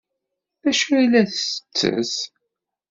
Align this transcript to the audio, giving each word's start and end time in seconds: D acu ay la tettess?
D 0.63 0.65
acu 0.71 0.89
ay 0.97 1.05
la 1.11 1.21
tettess? 1.31 2.13